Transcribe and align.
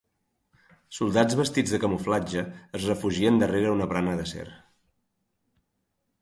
Soldats 0.99 1.35
vestits 1.39 1.73
de 1.75 1.79
camuflatge 1.83 2.45
es 2.79 2.87
refugien 2.93 3.37
darrere 3.45 3.75
una 3.75 3.89
barana 3.93 4.17
d'acer. 4.23 4.49